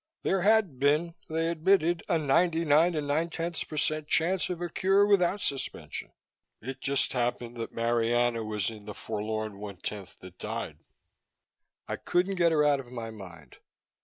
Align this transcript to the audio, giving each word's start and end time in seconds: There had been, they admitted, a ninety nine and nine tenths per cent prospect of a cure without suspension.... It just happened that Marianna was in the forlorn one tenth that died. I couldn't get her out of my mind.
There 0.23 0.41
had 0.41 0.79
been, 0.79 1.13
they 1.29 1.47
admitted, 1.49 2.01
a 2.09 2.17
ninety 2.17 2.65
nine 2.65 2.95
and 2.95 3.05
nine 3.05 3.29
tenths 3.29 3.63
per 3.63 3.77
cent 3.77 4.09
prospect 4.09 4.49
of 4.49 4.59
a 4.59 4.67
cure 4.67 5.05
without 5.05 5.41
suspension.... 5.41 6.11
It 6.59 6.81
just 6.81 7.13
happened 7.13 7.55
that 7.57 7.71
Marianna 7.71 8.43
was 8.43 8.71
in 8.71 8.85
the 8.85 8.95
forlorn 8.95 9.59
one 9.59 9.77
tenth 9.77 10.17
that 10.21 10.39
died. 10.39 10.79
I 11.87 11.97
couldn't 11.97 12.33
get 12.41 12.51
her 12.51 12.63
out 12.63 12.79
of 12.79 12.91
my 12.91 13.11
mind. 13.11 13.57